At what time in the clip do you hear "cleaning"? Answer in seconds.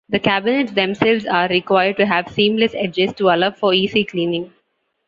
4.03-4.51